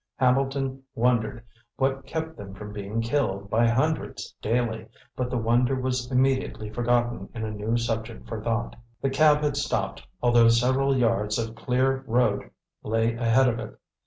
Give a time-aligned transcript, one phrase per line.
[0.15, 1.43] Hambleton wondered
[1.77, 7.29] what kept them from being killed by hundreds daily, but the wonder was immediately forgotten
[7.35, 8.75] in a new subject for thought.
[9.03, 12.49] The cab had stopped, although several yards of clear road
[12.81, 13.79] lay ahead of it.